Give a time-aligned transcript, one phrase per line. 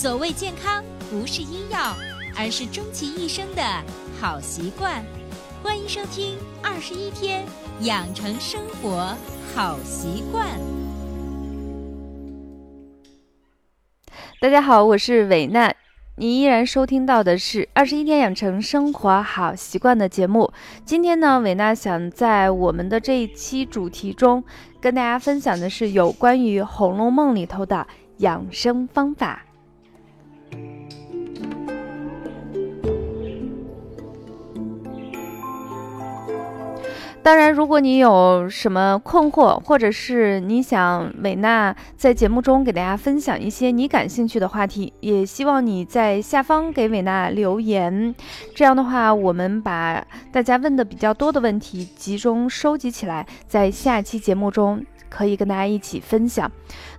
[0.00, 1.92] 所谓健康，不是医药，
[2.36, 3.62] 而是终其一生的
[4.20, 5.04] 好习惯。
[5.60, 7.44] 欢迎收听《二十一天
[7.80, 9.12] 养成生活
[9.56, 10.46] 好习惯》。
[14.40, 15.74] 大家好，我是伟娜，
[16.14, 20.52] 你依然收听到的是《二十一天养成生活好习惯》的节目。
[20.84, 24.44] 今天呢，伟娜想在我们的这一期主题中，
[24.80, 27.84] 跟大家分享的是有关于《红楼梦》里头的
[28.18, 29.42] 养生方法。
[37.22, 48.14] 当然，如果你有什么困惑，或者是你想美娜在节目中给大家分享一些你感兴趣的话题，也希望你在下方给美娜留言。
[48.54, 54.82] 这样的话，我们把大家问的比较多的问题集中收集起来，在下期节目中。
[55.08, 56.50] 可以跟大家一起分享。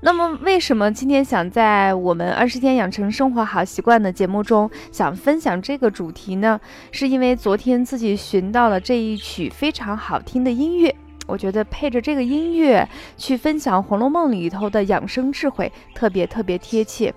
[0.02, 6.60] 那么，为什么今天想在我们二十天养成生活好习惯的节目中想分享这个主题呢？
[6.92, 10.96] 是因为昨天自己寻到了这一曲非常好听的音乐，
[11.28, 17.14] 我觉得配着这个音乐去分享《红楼梦》里头的养生智慧，特别特别贴切。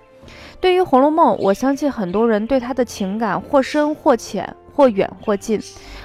[0.59, 5.59] 对于《红楼梦》，我相信很多人对它的情感或深或浅，或远或近。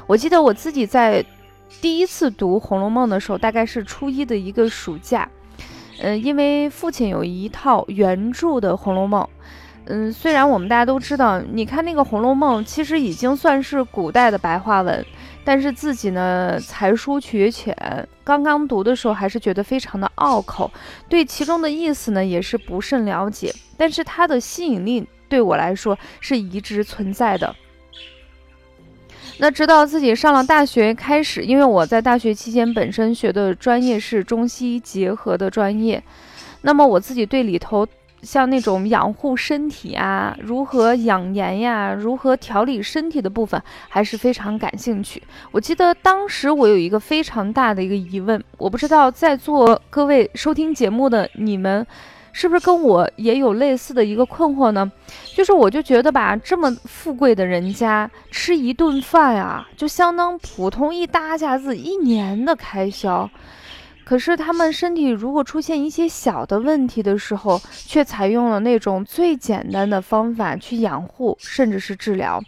[0.06, 1.24] 我记得我自己在。
[1.80, 5.28] 第一次读《红楼梦》的时候，大概是初一的一个暑假，
[6.00, 9.22] 嗯，因为父亲有一套原著的《红楼梦》，
[9.84, 15.06] 嗯，虽然我们大家都知道，你看那个《红楼梦》，其实已经算是古代的白话文，
[15.44, 17.76] 但是自己呢才疏学浅，
[18.24, 20.70] 刚刚读的时候还是觉得非常的拗口，
[21.08, 27.54] 对其中的意思呢也是不甚了解，但是它的吸引力对我来说是一直存在的。
[29.40, 36.02] 那直到自己上了大学开始，因为我在大学期间本身学的专业是中西结合的专业，
[36.62, 37.86] 那么我自己对里头
[38.20, 45.22] 像那种养护身体啊，如何养颜呀，如何调理身体的部分还是非常感兴趣。
[45.52, 51.86] 我记得当时我有一个非常大的一个疑问，我不知道在座各位收听节目的你们。
[52.40, 54.92] 是不是跟我也有类似的一个困惑呢？
[55.34, 63.28] 就是我就觉得吧，这么富贵的人家吃一顿饭啊，就相当普通一大家子一年的开销。
[64.04, 72.40] 可是他们身体如果出现一些小的问题的时候，却采用了那种最简单的方法去养护，甚至是治疗。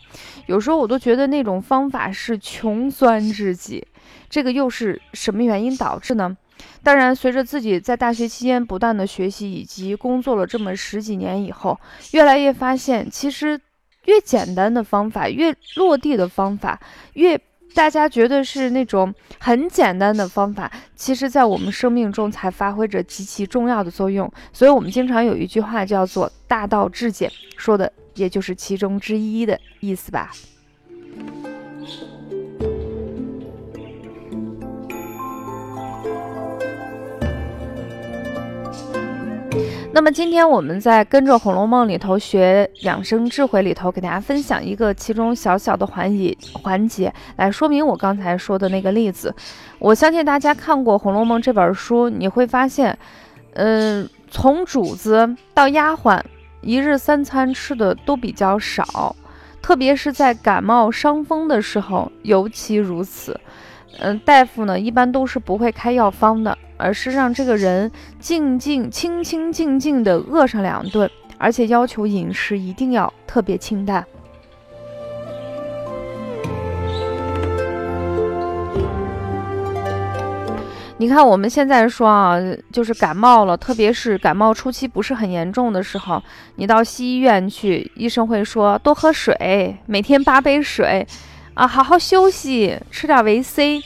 [0.46, 3.84] 有时候我都觉得那种方法是穷酸至极。
[4.28, 6.36] 这个又是什么原因导致呢？
[6.82, 11.78] 当然，随着自己在大学期间不断的学习以及工作了这么十几年以后，
[12.12, 13.60] 越来越发现，其实
[14.06, 16.80] 越简单的方法，越落地的方法，
[17.14, 17.38] 越
[17.74, 24.28] 大家觉得是那种很简单的方法，其实在我们生命中才发挥着极其重要的作用。
[24.52, 30.32] 所以，我们经常有一句话叫做“大道至简”，说的也就是其中之一的意思吧。
[39.92, 49.34] 那么今天我们在跟着《红楼梦》里头学养生智慧里头，给大家分享一个其中小小的环节环节，来说明我刚才说的那个例子。
[49.80, 52.96] 我相信大家看过《红楼梦》这本书，你会发现，
[53.54, 56.22] 嗯，从主子到丫鬟，
[56.60, 59.14] 一日三餐吃的都比较少，
[59.60, 63.38] 特别是在感冒伤风的时候尤其如此。
[63.98, 66.56] 嗯，大夫呢一般都是不会开药方的。
[66.82, 74.02] 而是让这个人静静、清清静静地饿上两顿，而且要求饮食一定要特别清淡。
[80.96, 82.38] 你看，我们现在说啊，
[82.72, 86.22] 就是感冒了，特别是感冒初期不是很严重的时候，
[86.56, 91.06] 你到西医院去，医生会说多喝水，每天八杯水，
[91.54, 93.82] 啊，好好休息，吃点维 C。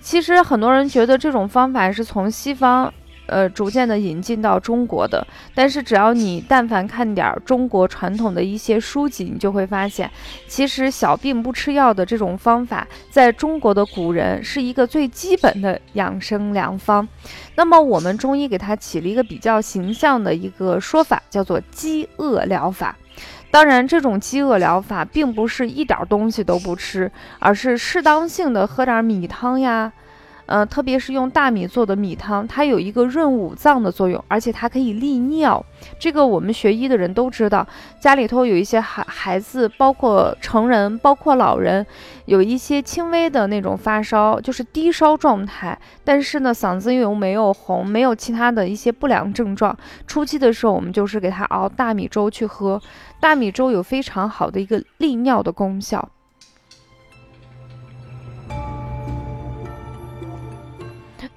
[0.00, 2.90] 其实很多人觉得这种方法是从西方，
[3.26, 5.26] 呃，逐渐的引进到中国的。
[5.54, 10.10] 但是只要你但凡看点中国传统的一些书籍，你就会发现，
[10.46, 17.06] 其实小病不吃药的这种方法，在中国的古人是一个最基本的养生良方。
[17.56, 22.96] 那么我们中医给它起了一个比较形象的一个说法，叫做饥饿疗法。
[23.50, 29.90] 当然，这种饥饿疗法并不是一点东西都不吃，而是适当性的喝点米汤呀，
[30.48, 35.62] 呃，特别是用大米做的米汤，它有一个润五脏的作用，而且它可以利尿。
[35.98, 37.66] 这个我们学医的人都知道，
[38.00, 41.86] 家里头有一些孩孩子，包括成人，包括老人，
[42.24, 49.76] 有一些轻微的那种发烧，就是低烧状态，但是呢，嗓子又没有红，没有其他的一些不良症状。
[50.06, 52.80] 初期的时候，我们就是给他熬大米粥去喝，
[53.20, 56.08] 大米粥有非常好的一个利尿的功效。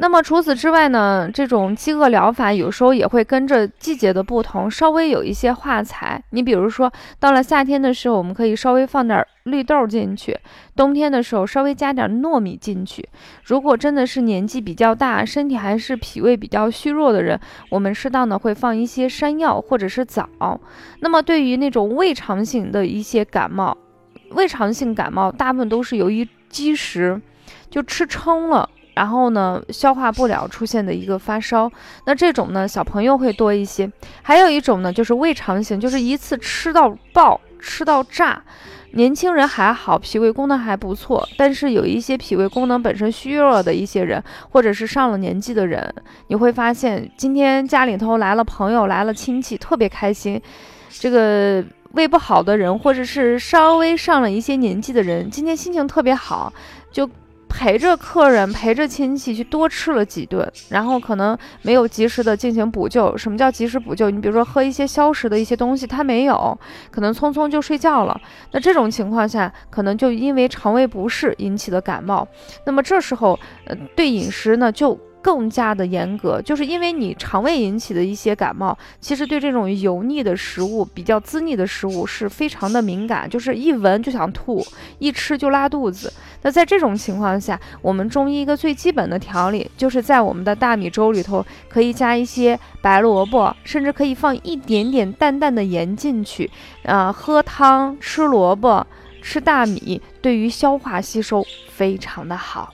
[0.01, 6.19] 那么除此之外呢，这种饥饿疗法有时候也会跟着季节的不同，稍微有一些化裁。
[6.31, 10.33] 你比如说，到了夏天的时候，我们可以稍微放点绿豆进去；
[10.75, 13.07] 冬天的时候，稍微加点糯米进去。
[13.43, 17.39] 如果真的是年纪比较大，身体还是脾胃比较虚弱的人，
[17.69, 20.27] 我们适当的会放一些山药或者是枣。
[21.01, 23.77] 那么对于那种胃肠型的一些感冒，
[24.31, 27.21] 胃肠性感冒大部分都是由于积食，
[27.69, 28.67] 就吃撑了。
[28.93, 31.71] 然后呢，消化不了出现的一个发烧，
[32.05, 33.89] 那这种呢，小朋友会多一些。
[34.21, 38.43] 还有一种呢，就是胃肠型，就是一次吃到爆，吃到炸。
[38.93, 45.93] 年轻人还好，脾胃功能还不错，但是有一些脾胃功能本身虚弱的一些人，或者是上了年纪的人，
[46.27, 50.41] 你会发现今天家里头来了朋友，来了亲戚，特别开心。
[50.89, 51.63] 这个
[51.93, 56.51] 胃不好的人，或者是稍微上了一些年纪的人，今天心情特别好，
[56.91, 57.09] 就。
[57.53, 63.15] 陪着客人，陪着亲戚去多吃了几顿，然后可能没有及时的进行补救。
[63.15, 64.09] 什么叫及时补救？
[64.09, 66.57] 你比如说喝一些消食的一些东西，他没有，
[66.89, 68.19] 可能匆匆就睡觉了。
[68.51, 72.27] 那这种情况下，可能就因为肠胃不适引起的感冒。
[72.65, 74.99] 那么这时候，呃，对饮食呢就。
[75.21, 84.65] 更加的严格，就是因为你肠胃引起的一些感冒，其实对这种油腻的食物、比较滋腻的食物是非常的敏感，就是一闻就想吐，
[84.99, 86.11] 一吃就拉肚子。
[86.41, 96.49] 那在这种情况下，我们中医一个最基本的调理，就是在我们的大米粥里头可以加一些白萝卜，甚至可以放一点点淡淡的盐进去，
[96.83, 98.85] 啊，喝汤吃萝卜
[99.21, 102.73] 吃大米，对于消化吸收非常的好。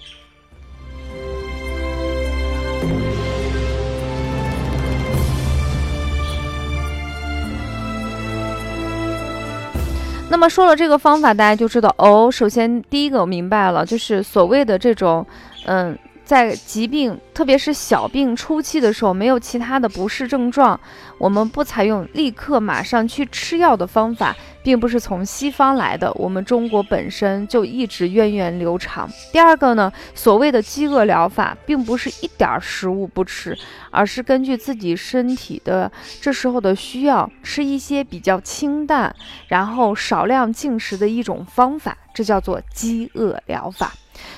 [10.30, 12.30] 那么说了这个方法，大家就知道哦。
[12.32, 15.26] 首先，第一个我明白了，就是所谓的这种，
[15.66, 15.98] 嗯。
[16.28, 20.78] 在疾病，特别是小病初期的时候，没有其他的不适症状，
[21.18, 29.10] 我们不采用立刻马上去吃药的方法，并不是从西方来的，我们中国本身就一直源远流长。
[29.32, 33.58] 第二个呢，所谓的饥饿疗法，并不是一点食物不吃，
[33.90, 35.90] 而是根据自己身体的
[36.20, 39.16] 这时候的需要，吃一些比较清淡，
[39.48, 43.94] 然后少量进食的一种方法，这叫做饥饿疗法。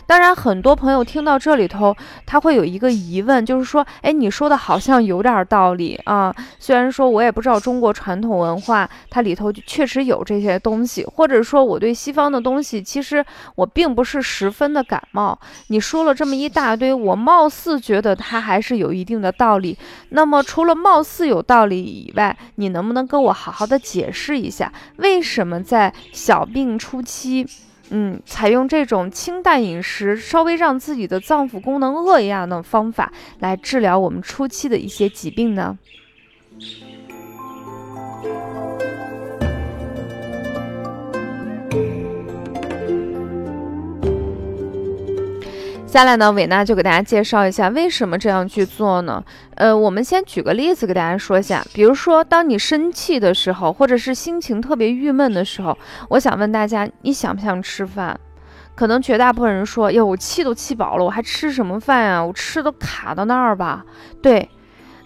[0.05, 1.95] 当然，很多朋友听到这里头，
[2.25, 6.33] 他会有一个疑问，就是说，哎，你说的好像有点道理啊。
[6.59, 13.23] 虽然说我也不知道中国传统文化它里头确实有这些东西，或者说我对西方的东西，其实
[13.55, 15.37] 我并不是十分的感冒。
[15.67, 19.77] 你说了这么一大堆，我貌似觉得它还是有一定的道理。
[20.09, 27.45] 那么除了貌似有道理以外，你能不能跟我好好的解释一下，为什么在小病初期？
[27.91, 35.77] 嗯，采用这种清淡饮食，稍微让自己的脏腑功能饿一样的方法来治疗我们初期的一些疾病呢？
[45.91, 49.23] 下来呢，伟娜就给大家介绍一下为什么这样去做呢？
[49.55, 55.75] 呃，我们先举个例子给大家说一下，比如说，当你生气的时候，或者是心情特别郁闷的时候，
[56.09, 58.19] 我想问大家，你想不想吃饭？
[58.75, 62.23] 可能绝大部分人说，哟，我气都气饱了，我还吃什么饭呀？
[62.23, 63.83] 我吃都卡到那儿吧？
[64.21, 64.47] 对。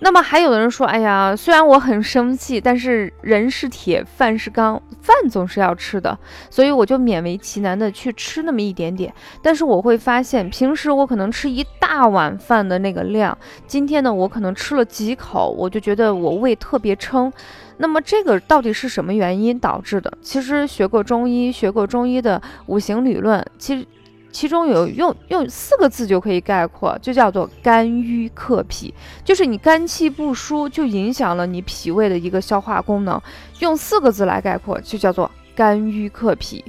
[0.04, 6.20] 那么还有的人说，哎呀，虽然我很生气，但是人是铁，饭是钢，饭总是要吃的，
[6.50, 9.14] 所以我就勉为其难的去吃那么一点点。
[9.42, 17.32] 但是我会发现，平时我可能吃一大碗饭的那个量，今天呢，我可能吃了几口，我就觉得我胃特别撑。
[17.78, 20.12] 那么这个到底是什么原因导致的？
[20.22, 23.88] 其实学过中医，学过中医的五行理论，其实。
[24.34, 33.22] 其中有用用四个字就可以概括，就叫做肝郁克脾，就是你肝气不舒，就影响了你脾胃的一个消化功能。
[33.60, 36.66] 用四个字来概括，就叫做肝郁克脾。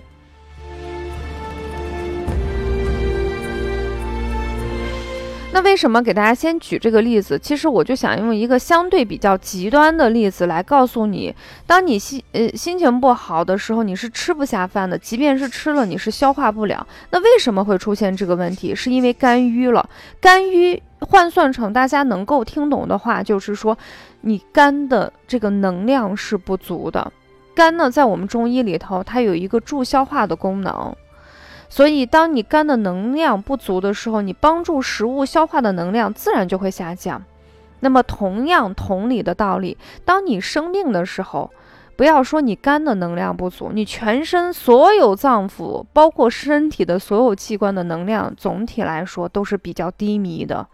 [5.55, 7.39] 那为什么给大家先举这个例子？
[7.39, 11.33] 其实我就想用一个相对比较极端的例子来告诉你，
[11.65, 16.85] 当你心呃心情不好的时候，你是吃不下饭的，即便是吃了，你是消化不了。
[17.11, 18.75] 那为什么会出现这个问题？
[18.75, 19.89] 是因为肝郁了。
[20.21, 23.79] 肝郁换算成大家能够听懂的话，就是说
[24.23, 27.13] 你肝的这个能量是不足的。
[27.55, 30.93] 肝呢，在我们中医里头，它有一个助消化的功能。
[31.75, 37.21] 所以，当你肝的能量不足的时候，你帮助食物消化的能量自然就会下降。
[37.81, 41.51] 那么，同样同理的道理，当你生病的时候，
[41.97, 50.65] 不要说你肝的能量不足，你全身所有脏腑，包括身体的所有器官的能量，总体来说都是比较低迷的。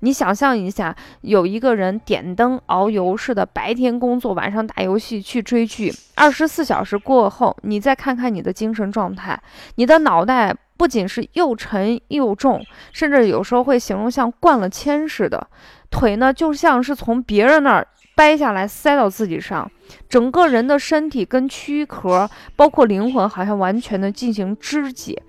[0.00, 9.40] 你想象一下，有一个人点灯熬油似的，白天工作，晚上打游戏去追剧，二十四小时过后，你再看看你的精神状态，
[9.76, 15.48] 你的脑袋不仅是又沉又重，甚至有时候会形容像灌了铅似的，
[15.90, 19.70] 腿呢就像是从别人那儿掰下来塞到自己上，
[20.08, 25.22] 整个人的身体跟躯壳，包括灵魂，好像完全的进行肢解。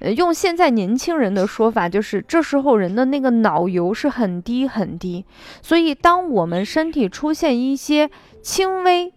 [0.00, 5.24] 呃，用现在年轻人的说法，就是这时候人的那个脑油是很低很低，
[5.62, 8.10] 所以当我们身体出现一些
[8.42, 9.12] 轻微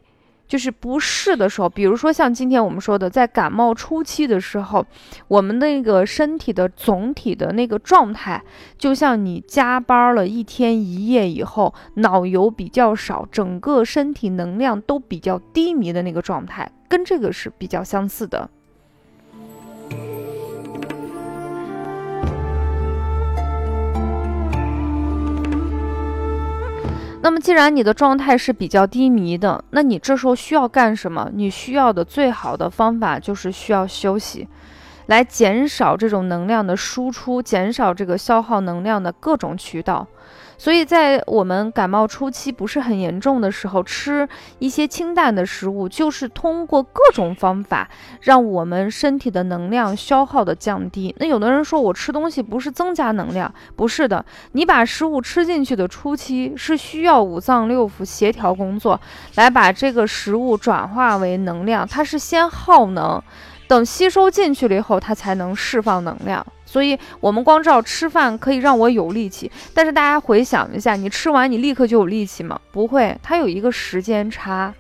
[0.46, 4.86] 就是不适的时候，比如说像今天我们说的，在感冒初期的时候，
[5.28, 8.44] 我们那个身体的总体的那个状态，
[8.78, 18.50] 就像你加班了一天一夜以后，脑油比较少，整个身体能量都比较低迷的那个状态，跟这个是比较相似的。
[27.24, 31.30] 那么，既然你的状态是比较低迷的，那你这时候需要干什么？
[31.34, 34.46] 你需要的最好的方法就是需要休息，
[35.06, 40.06] 来减少这种能量的输出，减少这个消耗能量的各种渠道。
[40.58, 44.28] 所以在我们感冒初期不是很严重的时候，吃
[44.60, 47.90] 一些清淡的食物，就是通过各种方法
[48.22, 51.14] 让我们身体的能量消耗的降低。
[51.20, 59.00] 那有的人说我吃东西不是增加能量，不是的，你把食物吃进去的初期是需要五脏六腑协调工作，
[59.36, 63.22] 来把这个食物转化为能量，它是先耗能。
[63.66, 66.46] 等吸收进去了以后，它才能释放能量。
[66.74, 72.60] 所以，我们光知道吃饭可以让我有力气，但是大家回想一下，你吃完你立刻就有力气吗？
[72.72, 74.74] 不会，它有一个时间差。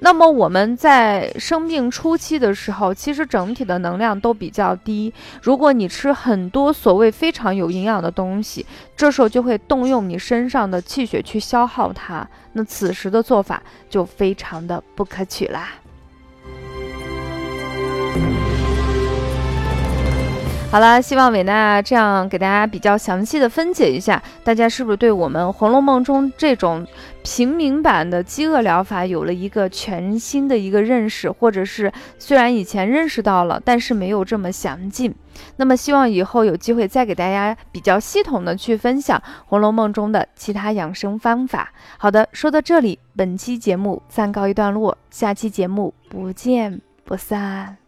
[0.00, 5.12] 那么我们在生病初期的时候，其实整体的能量都比较低。
[5.42, 8.64] 如果你吃很多所谓非常有营养的东西，
[8.96, 12.26] 这时候就会动用你身上的气血去消耗它。
[12.54, 15.68] 那此时的做法就非常的不可取啦。
[20.72, 26.86] 好了，希望伟娜这样给大家比较详细的分解一下，大家是不是对我们《红楼梦》中这种
[27.22, 31.30] 平民版的饥饿疗法有了一个全新的一个认识？
[31.30, 35.14] 或者是虽然以前认识到了，但是没有这么详尽。
[35.56, 41.70] 那么希望以后有机会再给大家比较系统的去分享《红楼梦》中的其他养生方法。
[41.98, 47.81] 好的，说到这里，本期节目暂告一段落，下期节目不见不散。